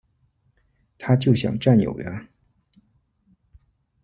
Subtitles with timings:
[0.97, 2.27] 他就想占有呀